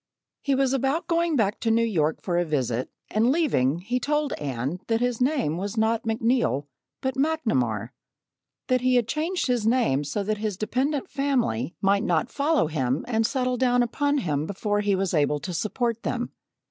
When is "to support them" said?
15.39-16.31